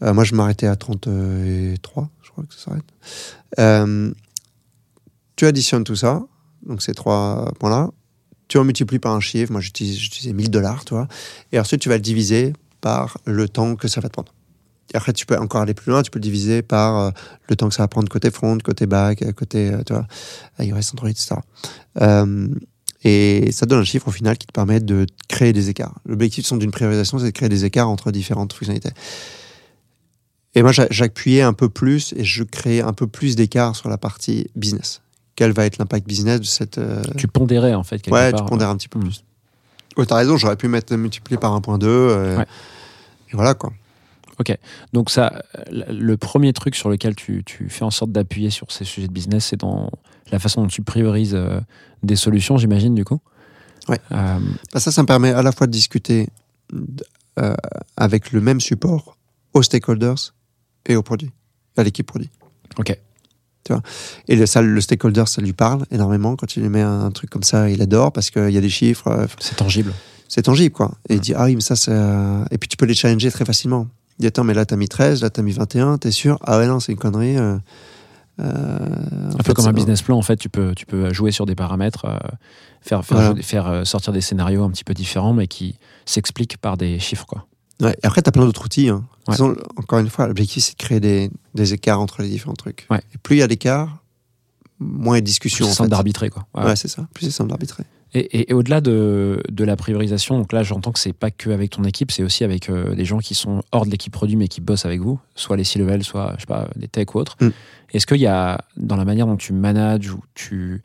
Euh, 0.05 0.13
moi, 0.15 0.23
je 0.25 0.35
m'arrêtais 0.35 0.67
à 0.69 0.77
33, 0.77 2.09
je 2.23 2.31
crois 2.31 2.45
que 2.45 2.55
ça 2.55 2.67
s'arrête. 2.67 2.85
Euh, 3.59 4.13
tu 5.37 5.47
additionnes 5.47 5.85
tout 5.85 5.97
ça, 5.97 6.23
donc 6.67 6.83
ces 6.83 6.95
trois 6.95 7.53
points-là. 7.59 7.91
Tu 8.49 8.59
en 8.59 8.65
multiplies 8.65 8.99
par 8.99 9.13
un 9.13 9.21
chiffre. 9.21 9.51
Moi, 9.53 9.61
j'utilisais 9.61 10.33
1000 10.33 10.51
dollars, 10.51 10.85
tu 10.85 10.95
vois. 10.95 11.09
Et 11.53 11.59
ensuite, 11.59 11.81
tu 11.81 11.89
vas 11.89 11.97
le 11.97 12.03
diviser 12.03 12.53
par 12.81 13.19
le 13.25 13.49
temps 13.49 13.75
que 13.77 13.89
ça 13.89 14.01
va 14.01 14.09
te 14.09 14.13
prendre. 14.13 14.33
Et 14.95 14.97
après, 14.97 15.13
tu 15.13 15.27
peux 15.27 15.37
encore 15.37 15.63
aller 15.63 15.75
plus 15.75 15.91
loin. 15.91 16.03
Tu 16.03 16.11
peux 16.13 16.19
le 16.21 16.23
diviser 16.23 16.63
par 16.63 16.97
euh, 16.99 17.11
le 17.49 17.57
temps 17.57 17.69
que 17.69 17.75
ça 17.75 17.83
va 17.83 17.89
prendre 17.89 18.09
côté 18.09 18.31
front, 18.31 18.57
côté 18.59 18.87
back, 18.87 19.23
euh, 19.23 19.33
côté, 19.33 19.73
euh, 19.73 20.03
iOS, 20.61 20.93
Android, 20.93 21.09
etc. 21.09 21.35
Euh, 22.01 22.49
et 23.03 23.51
ça 23.53 23.67
donne 23.67 23.81
un 23.81 23.85
chiffre 23.85 24.09
au 24.09 24.13
final 24.13 24.39
qui 24.39 24.47
te 24.47 24.53
permet 24.53 24.81
de 24.81 25.07
créer 25.29 25.53
des 25.53 25.69
écarts. 25.71 25.95
L'objectif 26.07 26.53
d'une 26.53 26.71
priorisation, 26.71 27.19
c'est 27.19 27.27
de 27.27 27.31
créer 27.31 27.49
des 27.49 27.65
écarts 27.65 27.89
entre 27.89 28.11
différentes 28.13 28.53
fonctionnalités. 28.53 28.91
Et 30.55 30.63
moi, 30.63 30.73
j'a- 30.73 30.87
j'appuyais 30.91 31.43
un 31.43 31.53
peu 31.53 31.69
plus 31.69 32.15
et 32.17 32.25
je 32.25 32.43
créais 32.43 32.81
un 32.81 32.93
peu 32.93 33.07
plus 33.07 33.37
d'écarts 33.37 33.77
sur 33.77 33.89
la 33.89 33.99
partie 33.99 34.49
business. 34.57 35.03
Quel 35.37 35.53
va 35.53 35.65
être 35.67 35.79
l'impact 35.79 36.07
business 36.07 36.41
de 36.41 36.45
cette. 36.47 36.79
euh, 36.79 37.03
Tu 37.17 37.29
pondérais, 37.29 37.75
en 37.75 37.83
fait, 37.85 37.99
quelque 38.01 38.13
ouais, 38.15 38.31
part. 38.33 38.41
tu 38.45 38.47
pondères 38.49 38.71
un 38.71 38.77
petit 38.77 38.89
peu 38.89 38.99
Hmm. 38.99 39.03
plus. 39.05 39.23
Ouais, 39.97 40.05
t'as 40.07 40.17
raison, 40.17 40.37
j'aurais 40.37 40.57
pu 40.57 40.69
mettre 40.69 40.95
multiplié 40.97 41.39
par 41.39 41.53
1.2. 41.55 41.87
euh, 41.87 42.37
Ouais. 42.39 42.47
Et 43.33 43.37
voilà 43.37 43.55
quoi. 43.55 43.73
Donc 44.93 45.09
ça, 45.09 45.43
le 45.71 46.17
premier 46.19 46.53
truc 46.53 46.75
sur 46.75 46.91
lequel 46.91 47.15
tu, 47.15 47.43
tu 47.45 47.71
fais 47.71 47.85
en 47.85 47.91
sorte 47.91 48.13
d'appuyer 48.13 48.51
sur 48.51 48.71
ces 48.71 48.85
sujets 48.85 49.09
de 49.09 49.13
business, 49.13 49.47
c'est 49.47 49.57
dans 49.57 49.91
la 50.31 50.39
façon 50.39 50.61
dont 50.61 50.67
tu 50.69 50.83
priorises 50.83 51.35
euh, 51.35 51.59
des 52.03 52.17
solutions, 52.17 52.59
j'imagine, 52.59 52.95
du 52.95 53.03
coup. 53.07 53.19
Ouais. 53.89 53.99
Euh, 54.13 54.39
Bah, 54.75 54.81
ça, 54.81 54.93
ça 54.93 55.01
me 55.01 55.07
permet 55.07 55.31
à 55.33 55.41
la 55.43 55.53
fois 55.53 55.67
de 55.67 55.73
discuter 55.73 56.29
avec 57.97 58.33
le 58.33 58.41
même 58.41 58.61
support 58.61 59.17
aux 59.55 59.63
stakeholders 59.63 60.35
et 60.87 60.97
au 60.97 61.03
produit, 61.03 61.31
à 61.77 61.83
l'équipe 61.83 62.07
produit. 62.07 62.31
ok. 62.79 62.99
Et 64.29 64.37
le, 64.37 64.47
ça, 64.47 64.63
le 64.63 64.81
stakeholder, 64.81 65.25
ça 65.27 65.41
lui 65.43 65.53
parle 65.53 65.85
énormément. 65.91 66.37
Quand 66.37 66.57
il 66.57 66.63
lui 66.63 66.69
met 66.69 66.83
un, 66.83 67.05
un 67.07 67.11
truc 67.11 67.31
comme 67.31 67.43
ça, 67.43 67.69
il 67.71 67.81
adore 67.83 68.13
parce 68.13 68.31
qu'il 68.31 68.51
y 68.51 68.59
a 68.59 68.61
des 68.61 68.69
chiffres, 68.71 69.09
euh, 69.09 69.27
C'est 69.41 69.57
tangible. 69.57 69.93
c'est 70.29 70.43
tangible, 70.43 70.75
quoi. 70.75 70.93
Et 71.09 71.15
il 71.15 71.21
dit, 71.21 71.35
ah 71.35 71.45
oui, 71.45 71.55
mais 71.55 71.61
ça, 71.61 71.77
c'est. 71.77 71.93
Et 72.51 72.59
puis 72.59 72.69
tu 72.69 72.77
peux 72.77 72.87
les 72.87 72.95
challenger 72.95 73.31
très 73.31 73.45
facilement. 73.45 73.87
Il 74.19 74.23
dit, 74.23 74.27
attends, 74.29 74.45
mais 74.45 74.55
là, 74.55 74.65
t'as 74.65 74.77
mis 74.77 74.89
13, 74.89 75.23
là, 75.23 75.31
t'as 75.31 75.43
mis 75.43 75.53
21, 75.53 75.99
t'es 75.99 76.11
sûr? 76.11 76.39
Ah 76.43 76.59
ouais, 76.59 76.67
non, 76.67 76.81
c'est 76.81 76.93
une 76.93 76.99
connerie. 76.99 77.37
euh, 77.37 77.57
euh, 78.41 78.79
Un 79.39 79.43
peu 79.43 79.55
comme 79.55 79.67
un 79.67 79.73
business 79.73 80.03
plan, 80.03 80.17
en 80.17 80.23
fait, 80.23 80.37
tu 80.37 80.49
peux, 80.49 80.75
tu 80.75 80.87
peux 80.87 81.13
jouer 81.13 81.31
sur 81.33 81.47
des 81.47 81.55
paramètres, 81.55 82.05
euh, 82.07 82.19
faire, 82.83 83.05
faire, 83.05 83.17
Voilà. 83.17 83.33
jouer- 83.33 83.43
faire 83.43 83.87
sortir 83.87 84.13
des 84.13 84.21
scénarios 84.21 84.63
un 84.65 84.71
petit 84.71 84.85
peu 84.85 84.95
différents, 84.95 85.33
mais 85.33 85.47
qui 85.47 85.77
s'expliquent 86.05 86.59
par 86.59 86.77
des 86.77 86.99
chiffres, 86.99 87.27
quoi. 87.27 87.47
Ouais. 87.81 87.97
Et 88.03 88.07
après, 88.07 88.23
t'as 88.23 88.31
plein 88.31 88.45
d'autres 88.45 88.65
outils. 88.65 88.89
hein. 88.89 89.05
Ouais. 89.29 89.35
façon, 89.35 89.57
encore 89.77 89.99
une 89.99 90.09
fois, 90.09 90.27
l'objectif, 90.29 90.63
c'est 90.65 90.73
de 90.73 90.79
créer 90.79 91.01
des, 91.01 91.31
des 91.55 91.75
écarts 91.75 92.01
entre 92.01 92.23
les 92.23 92.29
différents 92.29 92.55
trucs. 92.55 92.87
Ouais. 92.91 93.01
Et 93.15 93.19
plus 93.19 93.37
il 93.37 93.39
y 93.41 93.43
a 93.43 93.49
d'écarts, 93.49 93.99
moins 94.79 95.17
il 95.17 95.19
y 95.19 95.19
a 95.19 95.21
de 95.23 95.27
discussion. 95.27 95.65
C'est 95.67 95.71
en 95.73 95.75
simple 95.75 95.91
d'arbitrer, 95.91 96.31
quoi. 96.31 96.47
Ouais, 96.55 96.77
c'est 96.77 96.89
ça. 96.89 97.07
Plus 97.15 97.27
c'est 97.27 97.33
simple 97.33 97.51
d'arbitrer. 97.51 97.83
Et, 98.15 98.21
et- 98.21 98.51
et 98.51 98.55
au-delà 98.55 98.81
de, 98.81 99.43
de 99.51 99.65
la 99.65 99.77
priorisation, 99.77 100.39
donc 100.39 100.53
là 100.53 100.63
j'entends 100.63 100.93
que 100.93 100.99
c'est 101.01 101.13
pas 101.13 101.31
que 101.33 101.51
avec 101.51 101.71
ton 101.73 101.83
équipe, 101.85 102.13
c'est 102.13 102.23
aussi 102.23 102.45
avec 102.45 102.71
euh, 102.71 102.95
des 102.95 103.05
gens 103.05 103.19
qui 103.19 103.35
sont 103.35 103.63
hors 103.73 103.85
de 103.85 103.91
l'équipe 103.91 104.13
produit 104.13 104.37
mais 104.37 104.47
qui 104.49 104.61
bossent 104.61 104.87
avec 104.87 105.01
vous, 105.01 105.19
soit 105.35 105.57
les 105.57 105.65
C-level, 105.65 106.03
soit 106.05 106.33
je 106.37 106.43
sais 106.43 106.47
pas, 106.47 106.69
des 106.77 106.87
tech 106.89 107.09
ou 107.15 107.19
autres. 107.19 107.37
Mm. 107.41 107.49
Est-ce 107.93 108.07
qu'il 108.07 108.19
y 108.19 108.27
a, 108.27 108.61
dans 108.77 108.97
la 108.97 109.05
manière 109.05 109.27
dont 109.27 109.37
tu 109.37 109.53
manages 109.53 110.11
ou 110.13 110.21
tu 110.35 110.83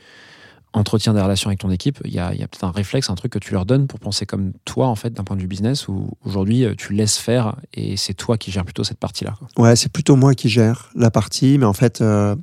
entretiens 0.73 1.13
des 1.13 1.21
relations 1.21 1.49
avec 1.49 1.59
ton 1.59 1.69
équipe, 1.69 1.99
il 2.05 2.13
y 2.13 2.19
a, 2.19 2.29
peut-être 2.31 2.63
un 2.63 2.71
réflexe, 2.71 3.09
un 3.09 3.15
truc 3.15 3.33
que 3.33 3.39
tu 3.39 3.53
leur 3.53 3.65
donnes 3.65 3.87
pour 3.87 3.99
penser 3.99 4.25
comme 4.25 4.53
toi 4.65 4.87
en 4.87 4.95
fait 4.95 5.13
d'un 5.13 5.23
point 5.23 5.35
de 5.35 5.41
vue 5.41 5.47
business 5.47 5.87
ou 5.87 6.11
aujourd'hui 6.25 6.63
euh, 6.63 6.75
tu 6.77 6.93
laisses 6.93 7.17
faire 7.17 7.57
et 7.73 7.97
c'est 7.97 8.13
toi 8.13 8.37
qui 8.37 8.51
gères 8.51 8.63
plutôt 8.63 8.83
cette 8.83 8.99
partie-là. 8.99 9.35
Ouais, 9.57 9.75
c'est 9.75 9.91
plutôt 9.91 10.15
moi 10.15 10.33
qui 10.33 10.49
gère 10.49 10.89
la 10.95 11.11
partie, 11.11 11.57
mais 11.57 11.65
en 11.65 11.73
fait, 11.73 12.01
euh, 12.01 12.35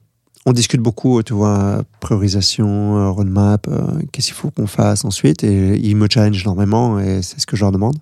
on 0.45 0.53
discute 0.53 0.81
beaucoup, 0.81 1.23
tu 1.23 1.33
vois, 1.33 1.83
priorisation, 2.01 2.99
euh, 2.99 3.11
roadmap, 3.11 3.67
qu'est-ce 4.13 4.27
qu'il 4.27 4.37
faut 4.37 4.51
qu'on 4.51 4.67
fasse 4.67 5.05
ensuite, 5.05 5.43
et 5.43 5.79
ils 5.79 5.97
me 5.97 6.07
challenge 6.11 6.41
énormément, 6.43 6.99
et 6.99 7.23
c'est 7.23 7.41
ce 7.41 7.47
que 7.47 7.57
je 7.57 7.65
leur 7.65 7.73
demande. 7.73 7.97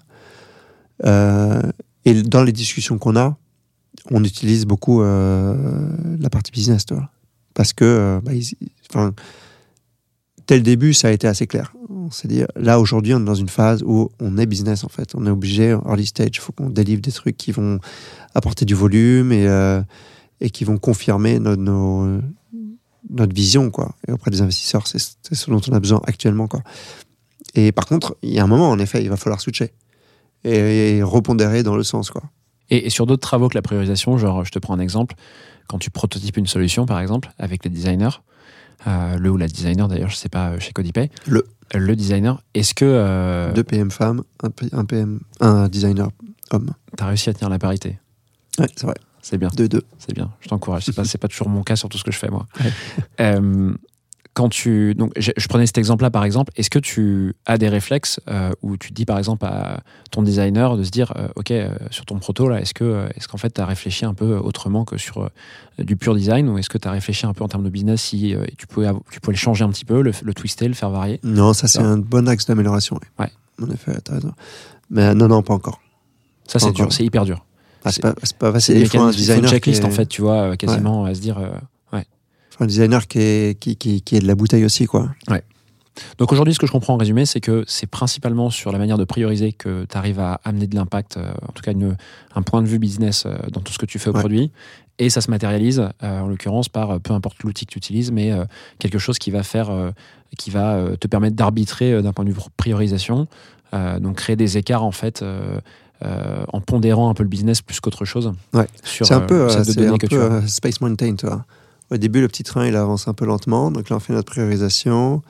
Et 2.04 2.22
dans 2.22 2.44
les 2.44 2.52
discussions 2.52 2.98
qu'on 2.98 3.16
a, 3.16 3.36
on 4.10 4.22
utilise 4.22 4.64
beaucoup 4.64 5.02
la 5.02 6.30
partie 6.30 6.52
business, 6.52 6.86
tu 6.86 6.94
vois, 6.94 7.10
parce 7.54 7.72
que, 7.72 8.20
bah, 8.24 8.32
dès 10.46 10.56
le 10.56 10.62
début, 10.62 10.94
ça 10.94 11.08
a 11.08 11.10
été 11.10 11.26
assez 11.26 11.46
clair. 11.46 11.72
dit, 12.24 12.42
là 12.56 12.80
aujourd'hui, 12.80 13.14
on 13.14 13.20
est 13.20 13.24
dans 13.24 13.34
une 13.34 13.48
phase 13.48 13.82
où 13.84 14.10
on 14.20 14.38
est 14.38 14.46
business 14.46 14.84
en 14.84 14.88
fait. 14.88 15.14
On 15.14 15.26
est 15.26 15.30
obligé, 15.30 15.76
early 15.86 16.06
stage, 16.06 16.30
il 16.34 16.40
faut 16.40 16.52
qu'on 16.52 16.70
délivre 16.70 17.02
des 17.02 17.12
trucs 17.12 17.36
qui 17.36 17.52
vont 17.52 17.78
apporter 18.34 18.64
du 18.64 18.74
volume 18.74 19.32
et, 19.32 19.46
euh, 19.46 19.82
qui 20.52 20.64
vont 20.64 20.78
confirmer 20.78 21.38
notre, 21.38 22.22
vision 23.34 23.70
quoi. 23.70 23.94
Et 24.06 24.12
auprès 24.12 24.30
des 24.30 24.40
investisseurs, 24.40 24.86
c'est 24.86 24.98
ce 24.98 25.50
dont 25.50 25.60
on 25.68 25.72
a 25.72 25.80
besoin 25.80 26.00
actuellement 26.06 26.46
quoi. 26.46 26.62
Et 27.54 27.72
par 27.72 27.86
contre, 27.86 28.16
il 28.22 28.32
y 28.32 28.38
a 28.38 28.44
un 28.44 28.48
moment, 28.48 28.70
en 28.70 28.78
effet, 28.78 29.02
il 29.02 29.08
va 29.08 29.16
falloir 29.16 29.40
switcher 29.40 29.72
et, 30.44 30.96
et 30.98 31.02
repondérer 31.02 31.62
dans 31.62 31.76
le 31.76 31.82
sens 31.82 32.10
quoi. 32.10 32.22
Et, 32.68 32.86
et 32.86 32.90
sur 32.90 33.06
d'autres 33.06 33.22
travaux 33.22 33.48
que 33.48 33.54
la 33.54 33.62
priorisation, 33.62 34.18
genre, 34.18 34.44
je 34.44 34.50
te 34.50 34.58
prends 34.58 34.74
un 34.74 34.80
exemple, 34.80 35.14
quand 35.68 35.78
tu 35.78 35.90
prototypes 35.90 36.36
une 36.36 36.46
solution, 36.46 36.84
par 36.84 37.00
exemple, 37.00 37.32
avec 37.38 37.64
les 37.64 37.70
designers, 37.70 38.20
le 38.84 39.30
ou 39.30 39.36
la 39.36 39.48
designer 39.48 39.88
d'ailleurs, 39.88 40.10
je 40.10 40.16
sais 40.16 40.28
pas, 40.28 40.50
euh, 40.50 40.60
chez 40.60 40.72
Codipay, 40.72 41.10
Le. 41.26 41.46
Euh, 41.74 41.78
le 41.78 41.96
designer, 41.96 42.42
est-ce 42.54 42.74
que 42.74 42.84
euh, 42.84 43.52
Deux 43.52 43.64
PM 43.64 43.90
femmes, 43.90 44.22
un, 44.42 44.84
PM, 44.84 45.20
un 45.40 45.68
designer 45.68 46.10
homme. 46.50 46.70
tu 46.96 47.02
as 47.02 47.06
réussi 47.08 47.28
à 47.28 47.34
tenir 47.34 47.48
la 47.48 47.58
parité? 47.58 47.98
Ouais, 48.58 48.68
c'est 48.76 48.86
vrai. 48.86 48.94
C'est 49.20 49.38
bien. 49.38 49.48
Deux 49.56 49.68
deux. 49.68 49.82
C'est 49.98 50.14
bien, 50.14 50.30
je 50.40 50.48
t'encourage. 50.48 50.84
C'est 50.84 50.94
pas, 50.94 51.02
pas 51.20 51.28
toujours 51.28 51.48
mon 51.48 51.62
cas 51.62 51.74
sur 51.74 51.88
tout 51.88 51.98
ce 51.98 52.04
que 52.04 52.12
je 52.12 52.18
fais, 52.18 52.28
moi. 52.28 52.46
Ouais. 52.60 52.72
Euh, 53.20 53.74
quand 54.36 54.50
tu. 54.50 54.94
Donc, 54.94 55.12
je, 55.16 55.32
je 55.34 55.48
prenais 55.48 55.64
cet 55.64 55.78
exemple-là, 55.78 56.10
par 56.10 56.22
exemple. 56.22 56.52
Est-ce 56.56 56.68
que 56.68 56.78
tu 56.78 57.34
as 57.46 57.56
des 57.56 57.70
réflexes 57.70 58.20
euh, 58.28 58.52
où 58.60 58.76
tu 58.76 58.92
dis, 58.92 59.06
par 59.06 59.16
exemple, 59.16 59.46
à 59.46 59.80
ton 60.10 60.22
designer 60.22 60.76
de 60.76 60.84
se 60.84 60.90
dire, 60.90 61.14
euh, 61.16 61.28
OK, 61.36 61.50
euh, 61.50 61.70
sur 61.90 62.04
ton 62.04 62.18
proto, 62.18 62.46
là, 62.46 62.60
est-ce 62.60 62.74
que, 62.74 63.08
est-ce 63.16 63.28
qu'en 63.28 63.38
fait, 63.38 63.54
tu 63.54 63.62
as 63.62 63.66
réfléchi 63.66 64.04
un 64.04 64.12
peu 64.12 64.36
autrement 64.36 64.84
que 64.84 64.98
sur 64.98 65.30
du 65.78 65.96
pur 65.96 66.14
design 66.14 66.50
ou 66.50 66.58
est-ce 66.58 66.68
que 66.68 66.76
tu 66.76 66.86
as 66.86 66.90
réfléchi 66.90 67.24
un 67.24 67.32
peu 67.32 67.44
en 67.44 67.48
termes 67.48 67.64
de 67.64 67.70
business 67.70 68.02
si 68.02 68.36
tu, 68.58 68.66
pouvais, 68.66 68.90
tu 69.10 69.20
pouvais 69.20 69.32
le 69.32 69.38
changer 69.38 69.64
un 69.64 69.70
petit 69.70 69.86
peu, 69.86 70.02
le, 70.02 70.12
le 70.22 70.34
twister, 70.34 70.68
le 70.68 70.74
faire 70.74 70.90
varier? 70.90 71.18
Non, 71.24 71.54
ça 71.54 71.66
c'est 71.66 71.80
un 71.80 71.96
bon 71.96 72.28
axe 72.28 72.44
d'amélioration. 72.44 73.00
Ouais. 73.18 73.30
En 73.62 73.70
effet, 73.70 73.92
t'as 74.04 74.16
raison. 74.16 74.32
Mais 74.90 75.14
non, 75.14 75.28
non, 75.28 75.42
pas 75.42 75.54
encore. 75.54 75.80
Ça, 76.46 76.58
c'est 76.58 76.72
dur, 76.72 76.92
c'est 76.92 77.04
hyper 77.04 77.24
dur. 77.24 77.42
Ah, 77.86 77.90
c'est 77.90 78.02
pas, 78.02 78.14
c'est 78.22 78.36
pas 78.36 78.52
facile. 78.52 78.76
Il 78.76 78.86
faut 78.86 78.98
un 78.98 79.06
faut 79.06 79.12
une 79.12 79.16
designer, 79.16 79.50
checklist, 79.50 79.82
est, 79.82 79.86
en 79.86 79.90
fait, 79.90 80.06
tu 80.06 80.20
vois, 80.20 80.58
quasiment 80.58 81.06
à 81.06 81.14
se 81.14 81.20
dire. 81.20 81.38
Un 82.60 82.66
designer 82.66 83.06
qui 83.06 83.18
est, 83.18 83.58
qui, 83.60 83.76
qui, 83.76 84.00
qui 84.02 84.16
est 84.16 84.20
de 84.20 84.26
la 84.26 84.34
bouteille 84.34 84.64
aussi, 84.64 84.86
quoi. 84.86 85.08
Donc 86.18 86.30
aujourd'hui, 86.30 86.52
ce 86.52 86.58
que 86.58 86.66
je 86.66 86.72
comprends 86.72 86.92
en 86.92 86.98
résumé, 86.98 87.24
c'est 87.24 87.40
que 87.40 87.64
c'est 87.66 87.86
principalement 87.86 88.50
sur 88.50 88.70
la 88.70 88.76
manière 88.78 88.98
de 88.98 89.04
prioriser 89.04 89.52
que 89.52 89.86
tu 89.86 89.96
arrives 89.96 90.20
à 90.20 90.42
amener 90.44 90.66
de 90.66 90.74
l'impact, 90.76 91.16
euh, 91.16 91.32
en 91.48 91.52
tout 91.52 91.62
cas 91.62 91.72
une- 91.72 91.96
un 92.34 92.42
point 92.42 92.60
de 92.60 92.66
vue 92.68 92.78
business 92.78 93.24
euh, 93.24 93.34
dans 93.50 93.62
tout 93.62 93.72
ce 93.72 93.78
que 93.78 93.86
tu 93.86 93.98
fais 93.98 94.10
au 94.10 94.12
Ouais. 94.12 94.20
produit. 94.20 94.52
Et 94.98 95.08
ça 95.08 95.22
se 95.22 95.30
matérialise, 95.30 95.80
euh, 96.02 96.20
en 96.20 96.26
l'occurrence, 96.28 96.68
par 96.68 97.00
peu 97.00 97.14
importe 97.14 97.42
l'outil 97.44 97.64
que 97.64 97.72
tu 97.72 97.78
utilises, 97.78 98.12
mais 98.12 98.30
quelque 98.78 98.98
chose 98.98 99.18
qui 99.18 99.30
va 99.30 99.42
faire, 99.42 99.70
qui 100.36 100.50
va 100.50 100.82
te 101.00 101.06
permettre 101.06 101.34
d'arbitrer 101.36 102.02
d'un 102.02 102.12
point 102.12 102.26
de 102.26 102.30
vue 102.30 102.36
priorisation, 102.58 103.26
donc 103.72 104.16
créer 104.16 104.36
des 104.36 104.58
écarts 104.58 104.84
en 104.84 104.92
fait. 104.92 105.24
en 106.52 106.60
pondérant 106.60 107.08
un 107.08 107.14
peu 107.14 107.22
le 107.22 107.28
business 107.30 107.62
plus 107.62 107.80
qu'autre 107.80 108.04
chose 108.04 108.32
Ouais. 108.52 108.66
sur 108.84 109.06
C'est 109.06 109.14
un 109.14 109.20
peu, 109.20 109.48
c'est 109.48 109.78
un 109.86 109.96
peu 109.96 110.46
Space 110.46 110.80
Mountain, 110.82 111.14
tu 111.16 111.26
vois. 111.26 111.44
Au 111.90 111.96
début, 111.96 112.20
le 112.20 112.28
petit 112.28 112.42
train, 112.42 112.66
il 112.66 112.74
avance 112.76 113.06
un 113.08 113.14
peu 113.14 113.24
lentement. 113.26 113.70
Donc 113.70 113.88
là, 113.90 113.96
on 113.96 114.00
fait 114.00 114.12
notre 114.12 114.30
priorisation. 114.32 115.22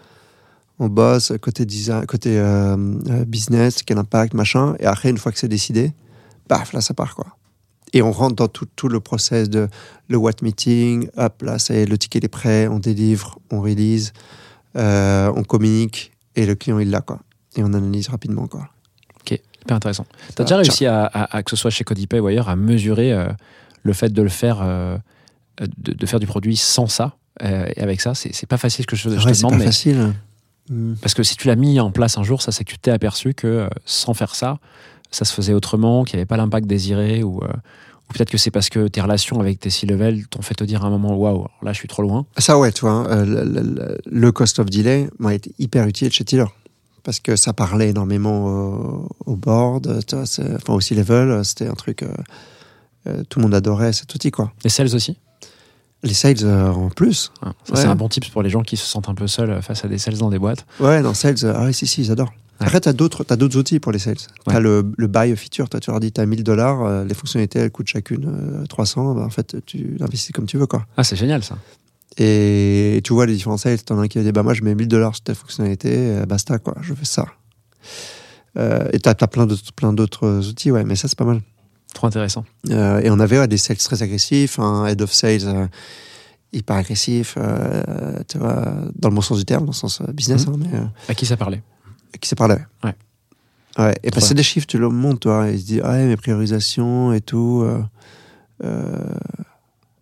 On 0.78 0.88
bosse 0.88 1.32
côté, 1.40 1.64
design, 1.66 2.04
côté 2.06 2.38
euh, 2.38 2.76
euh, 3.08 3.24
business, 3.24 3.82
quel 3.82 3.98
impact, 3.98 4.34
machin. 4.34 4.74
Et 4.78 4.86
après, 4.86 5.10
une 5.10 5.18
fois 5.18 5.32
que 5.32 5.38
c'est 5.38 5.48
décidé, 5.48 5.92
paf, 6.48 6.72
là, 6.72 6.80
ça 6.80 6.94
part, 6.94 7.14
quoi. 7.14 7.26
Et 7.92 8.02
on 8.02 8.10
rentre 8.12 8.34
dans 8.36 8.48
tout, 8.48 8.66
tout 8.76 8.88
le 8.88 9.00
process 9.00 9.48
de 9.48 9.68
le 10.08 10.16
what 10.16 10.32
meeting. 10.42 11.08
Hop, 11.16 11.42
là, 11.42 11.58
ça 11.58 11.74
y 11.74 11.78
est, 11.78 11.86
le 11.86 11.96
ticket 11.96 12.20
est 12.22 12.28
prêt. 12.28 12.66
On 12.68 12.78
délivre, 12.78 13.38
on 13.50 13.60
release, 13.60 14.12
euh, 14.76 15.32
on 15.34 15.44
communique. 15.44 16.12
Et 16.34 16.44
le 16.46 16.54
client, 16.54 16.78
il 16.78 16.90
l'a, 16.90 17.00
quoi. 17.00 17.20
Et 17.56 17.62
on 17.62 17.72
analyse 17.72 18.08
rapidement, 18.08 18.46
quoi. 18.46 18.68
Hyper 19.30 19.76
intéressant. 19.78 20.06
Tu 20.28 20.34
as 20.34 20.36
Ça, 20.36 20.44
déjà 20.44 20.56
réussi 20.58 20.86
à, 20.86 21.06
à- 21.06 21.36
à- 21.38 21.42
que 21.42 21.50
ce 21.50 21.56
soit 21.56 21.70
chez 21.70 21.82
Codipay 21.82 22.20
ou 22.20 22.26
ailleurs, 22.28 22.48
à 22.48 22.54
mesurer 22.54 23.12
euh, 23.12 23.26
le 23.82 23.92
fait 23.94 24.10
de 24.10 24.22
le 24.22 24.28
faire, 24.28 24.58
de, 25.78 25.92
de 25.92 26.06
faire 26.06 26.20
du 26.20 26.26
produit 26.26 26.56
sans 26.56 26.86
ça 26.86 27.16
euh, 27.42 27.66
et 27.76 27.82
avec 27.82 28.00
ça 28.00 28.14
C'est 28.14 28.34
c'est 28.34 28.46
pas 28.46 28.58
facile 28.58 28.82
ce 28.84 28.86
que 28.86 28.96
je, 28.96 29.08
te 29.08 29.18
c'est 29.18 29.38
demande, 29.38 29.52
pas 29.52 29.58
mais 29.58 29.64
facile. 29.66 30.12
Hmm. 30.68 30.94
parce 31.00 31.14
que 31.14 31.22
si 31.22 31.36
tu 31.36 31.46
l'as 31.46 31.54
mis 31.56 31.78
en 31.80 31.90
place 31.92 32.18
un 32.18 32.22
jour, 32.24 32.42
ça 32.42 32.50
c'est 32.52 32.64
que 32.64 32.70
tu 32.72 32.78
t'es 32.78 32.90
aperçu 32.90 33.34
que 33.34 33.46
euh, 33.46 33.68
sans 33.84 34.14
faire 34.14 34.34
ça, 34.34 34.58
ça 35.12 35.24
se 35.24 35.32
faisait 35.32 35.52
autrement, 35.54 36.02
qu'il 36.04 36.16
n'y 36.16 36.20
avait 36.22 36.26
pas 36.26 36.36
l'impact 36.36 36.66
désiré 36.66 37.22
ou, 37.22 37.38
euh, 37.44 37.46
ou 37.48 38.12
peut-être 38.12 38.30
que 38.30 38.38
c'est 38.38 38.50
parce 38.50 38.68
que 38.68 38.88
tes 38.88 39.00
relations 39.00 39.38
avec 39.40 39.60
tes 39.60 39.70
C-level 39.70 40.26
t'ont 40.26 40.42
fait 40.42 40.54
te 40.54 40.64
dire 40.64 40.82
à 40.84 40.88
un 40.88 40.90
moment 40.90 41.16
waouh, 41.16 41.46
là 41.62 41.72
je 41.72 41.78
suis 41.78 41.88
trop 41.88 42.02
loin. 42.02 42.26
Ça, 42.38 42.58
ouais, 42.58 42.72
tu 42.72 42.80
vois, 42.80 42.90
hein, 42.92 43.06
euh, 43.10 43.24
le, 43.44 43.60
le- 43.62 43.98
le 44.04 44.32
cost 44.32 44.58
of 44.58 44.66
delay 44.68 45.08
m'a 45.20 45.34
été 45.34 45.54
hyper 45.58 45.86
utile 45.86 46.10
chez 46.12 46.24
Tiller. 46.24 46.46
Parce 47.04 47.20
que 47.20 47.36
ça 47.36 47.52
parlait 47.52 47.90
énormément 47.90 48.46
au, 48.46 49.08
au 49.26 49.36
board, 49.36 50.04
tu 50.06 50.16
vois, 50.16 50.26
c'est- 50.26 50.56
enfin 50.56 50.72
aussi 50.74 50.96
level, 50.96 51.44
c'était 51.44 51.68
un 51.68 51.74
truc. 51.74 52.02
euh, 52.02 53.22
tout 53.28 53.38
le 53.38 53.44
monde 53.44 53.54
adorait 53.54 53.92
cet 53.92 54.12
outil, 54.16 54.32
quoi. 54.32 54.52
Les 54.64 54.70
sales 54.70 54.92
aussi? 54.94 55.16
Les 56.06 56.14
sales 56.14 56.36
euh, 56.44 56.70
en 56.70 56.88
plus. 56.88 57.32
Ouais. 57.44 57.52
c'est 57.74 57.86
un 57.86 57.96
bon 57.96 58.08
tips 58.08 58.28
pour 58.30 58.42
les 58.42 58.50
gens 58.50 58.62
qui 58.62 58.76
se 58.76 58.86
sentent 58.86 59.08
un 59.08 59.14
peu 59.14 59.26
seuls 59.26 59.50
euh, 59.50 59.60
face 59.60 59.84
à 59.84 59.88
des 59.88 59.98
sales 59.98 60.16
dans 60.16 60.30
des 60.30 60.38
boîtes. 60.38 60.64
Ouais, 60.80 61.02
non, 61.02 61.12
sales, 61.14 61.44
euh, 61.44 61.52
ah 61.54 61.64
oui, 61.66 61.74
si, 61.74 61.86
si, 61.86 62.02
ils 62.02 62.10
adorent. 62.12 62.32
Ouais. 62.60 62.66
Après, 62.66 62.80
tu 62.80 62.88
as 62.88 62.92
d'autres 62.94 63.24
t'as 63.24 63.36
d'autres 63.36 63.58
outils 63.58 63.80
pour 63.80 63.92
les 63.92 63.98
sales. 63.98 64.16
Tu 64.16 64.54
as 64.54 64.60
le, 64.60 64.90
le 64.96 65.06
buy 65.08 65.36
feature, 65.36 65.68
tu 65.68 65.90
leur 65.90 66.00
dis, 66.00 66.12
tu 66.12 66.20
as 66.20 66.26
1000 66.26 66.42
dollars, 66.42 67.04
les 67.04 67.14
fonctionnalités, 67.14 67.58
elles 67.58 67.70
coûtent 67.70 67.88
chacune 67.88 68.62
euh, 68.62 68.66
300, 68.66 69.14
bah, 69.14 69.22
en 69.22 69.30
fait, 69.30 69.56
tu 69.66 69.96
l'investis 69.98 70.32
comme 70.32 70.46
tu 70.46 70.56
veux, 70.56 70.66
quoi. 70.66 70.86
Ah 70.96 71.04
c'est 71.04 71.16
génial 71.16 71.42
ça. 71.44 71.58
Et 72.18 73.00
tu 73.04 73.12
vois 73.12 73.26
les 73.26 73.34
différents 73.34 73.58
sales, 73.58 73.82
t'en 73.82 73.98
as 73.98 74.02
un 74.02 74.08
qui 74.08 74.16
va 74.18 74.24
dire 74.24 74.32
bah 74.32 74.42
moi 74.42 74.54
je 74.54 74.62
mets 74.62 74.74
1000 74.74 74.88
dollars 74.88 75.14
sur 75.14 75.24
telle 75.24 75.34
fonctionnalité, 75.34 75.90
euh, 75.92 76.26
basta 76.26 76.58
quoi, 76.58 76.74
je 76.80 76.94
fais 76.94 77.04
ça. 77.04 77.26
Euh, 78.56 78.88
et 78.92 79.00
t'as 79.00 79.14
as 79.20 79.26
plein 79.26 79.46
d'autres 79.46 79.72
plein 79.74 79.92
d'autres 79.92 80.48
outils, 80.48 80.70
ouais, 80.70 80.84
mais 80.84 80.96
ça 80.96 81.08
c'est 81.08 81.18
pas 81.18 81.26
mal. 81.26 81.42
Trop 81.94 82.06
intéressant. 82.08 82.44
Euh, 82.70 83.00
et 83.00 83.10
on 83.10 83.18
avait 83.20 83.38
ouais, 83.38 83.48
des 83.48 83.56
sales 83.56 83.76
très 83.78 84.02
agressifs, 84.02 84.58
un 84.58 84.86
head 84.86 85.00
of 85.00 85.12
sales 85.12 85.40
euh, 85.46 85.66
hyper 86.52 86.76
agressif, 86.76 87.34
euh, 87.38 87.82
tu 88.28 88.38
vois, 88.38 88.74
dans 88.94 89.08
le 89.08 89.14
bon 89.14 89.20
sens 89.22 89.38
du 89.38 89.44
terme, 89.44 89.64
dans 89.64 89.72
le 89.72 89.76
sens 89.76 90.02
business, 90.12 90.46
Mhm. 90.46 90.54
hein, 90.54 90.58
mais 90.72 90.78
À 91.08 91.14
qui 91.14 91.24
ça 91.26 91.36
parlait? 91.36 91.62
qui 92.20 92.28
s'est 92.28 92.36
parlé. 92.36 92.56
Ouais. 92.82 92.94
Ouais. 93.78 93.94
Et 94.02 94.10
passer 94.10 94.32
des 94.34 94.42
chiffres, 94.42 94.66
tu 94.66 94.78
le 94.78 94.88
montres, 94.88 95.20
toi. 95.20 95.48
Il 95.50 95.60
se 95.60 95.66
dit, 95.66 95.80
ah 95.82 95.90
ouais, 95.90 96.06
mes 96.06 96.16
priorisations 96.16 97.12
et 97.12 97.20
tout. 97.20 97.66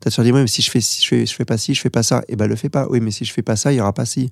T'as 0.05 0.11
toujours 0.11 0.25
dit, 0.25 0.33
ouais, 0.33 0.43
mais 0.43 0.47
si 0.47 0.61
je 0.63 0.71
fais, 0.71 0.81
si 0.81 1.03
je 1.03 1.09
fais, 1.09 1.27
je 1.27 1.35
fais 1.35 1.45
pas 1.47 1.57
ci, 1.57 1.75
je 1.75 1.81
fais 1.81 1.91
pas 1.91 2.03
ça. 2.03 2.23
Et 2.29 2.37
ben, 2.37 2.47
le 2.47 2.57
fais 2.57 2.69
pas. 2.69 2.87
Oui, 2.91 3.01
mais 3.01 3.11
si 3.11 3.25
je 3.25 3.33
fais 3.33 3.43
pas 3.43 3.57
ça, 3.57 3.73
il 3.73 3.77
y 3.77 3.81
aura 3.81 3.93
pas 3.95 4.05
ci. 4.05 4.31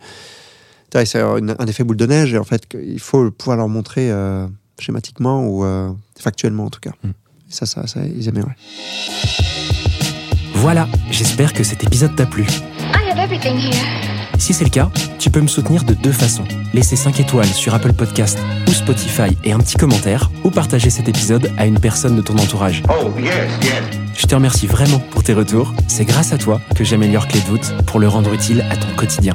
C'est 0.93 1.21
un, 1.21 1.67
effet 1.67 1.83
boule 1.85 1.97
de 1.97 2.05
neige. 2.07 2.35
Et 2.35 2.39
en 2.39 2.45
fait, 2.45 2.63
il 2.75 3.01
faut 3.01 3.31
pouvoir 3.31 3.57
leur 3.57 3.69
montrer 3.69 4.11
euh, 4.11 4.47
schématiquement 4.79 5.47
ou 5.47 5.65
euh, 5.65 5.91
factuellement, 6.19 6.67
en 6.67 6.71
tout 6.71 6.81
cas. 6.81 6.93
Mm. 7.03 7.11
Ça, 7.53 7.67
ça, 7.67 7.87
ça, 7.87 8.01
ils 8.17 8.27
aimaient, 8.29 8.41
ouais. 8.41 8.57
Voilà, 10.55 10.89
j'espère 11.11 11.53
que 11.53 11.63
cet 11.63 11.85
épisode 11.85 12.17
t'a 12.17 12.25
plu. 12.25 12.45
I 12.45 13.11
have 13.11 13.19
everything 13.19 13.59
here. 13.59 13.77
Si 14.39 14.55
c'est 14.55 14.65
le 14.65 14.71
cas, 14.71 14.91
tu 15.19 15.29
peux 15.29 15.43
me 15.43 15.47
soutenir 15.47 15.85
de 15.85 15.93
deux 15.93 16.13
façons. 16.13 16.45
Laisser 16.73 16.97
5 16.97 17.21
étoiles 17.21 17.47
sur 17.47 17.75
Apple 17.75 17.93
Podcast 17.93 18.39
ou 18.67 18.73
Spotify 18.73 19.37
et 19.45 19.53
un 19.53 19.59
petit 19.59 19.77
commentaire, 19.77 20.31
ou 20.45 20.51
partager 20.51 20.89
cet 20.89 21.11
épisode 21.11 21.53
à 21.59 21.67
une 21.67 21.79
personne 21.79 22.17
de 22.17 22.23
ton 22.23 22.39
entourage. 22.39 22.83
Oh, 22.89 23.11
yes, 23.19 23.35
yes. 23.63 23.83
Je 24.17 24.27
te 24.27 24.35
remercie 24.35 24.67
vraiment 24.67 24.99
pour 24.99 25.23
tes 25.23 25.35
retours. 25.35 25.75
C'est 25.89 26.07
grâce 26.07 26.33
à 26.33 26.39
toi 26.39 26.59
que 26.75 26.85
j'améliore 26.85 27.29
Clé 27.29 27.41
de 27.41 27.47
voûte 27.47 27.75
pour 27.87 28.01
le 28.01 28.09
rendre 28.09 28.33
utile 28.33 28.65
à 28.71 28.77
ton 28.77 28.89
quotidien. 28.97 29.35